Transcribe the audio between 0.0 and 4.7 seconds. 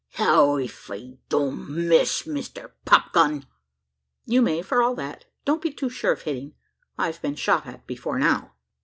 "How ef I don't miss, Mister Popgun?" "You may,